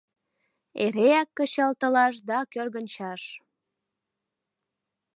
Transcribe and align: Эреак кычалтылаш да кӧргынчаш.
Эреак 0.83 1.29
кычалтылаш 1.37 2.15
да 2.29 2.39
кӧргынчаш. 2.53 3.23